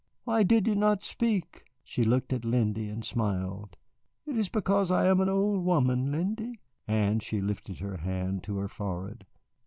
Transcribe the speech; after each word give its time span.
Why 0.23 0.41
did 0.41 0.65
you 0.65 0.73
not 0.73 1.03
speak?" 1.03 1.63
She 1.83 2.01
looked 2.01 2.33
at 2.33 2.43
Lindy 2.43 2.89
and 2.89 3.05
smiled. 3.05 3.77
"It 4.25 4.35
is 4.35 4.49
because 4.49 4.89
I 4.89 5.05
am 5.07 5.21
an 5.21 5.29
old 5.29 5.63
woman, 5.63 6.11
Lindy," 6.11 6.59
and 6.87 7.21
she 7.21 7.39
lifted 7.39 7.77
her 7.81 7.97
hand 7.97 8.41
to 8.45 8.57
her 8.57 8.67
forehead. 8.67 9.27